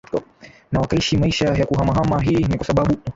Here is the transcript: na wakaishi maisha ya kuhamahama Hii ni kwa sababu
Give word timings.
na 0.71 0.79
wakaishi 0.79 1.17
maisha 1.17 1.45
ya 1.45 1.65
kuhamahama 1.65 2.21
Hii 2.21 2.37
ni 2.43 2.57
kwa 2.57 2.65
sababu 2.65 2.95